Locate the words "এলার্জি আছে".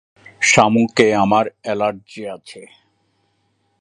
1.63-2.61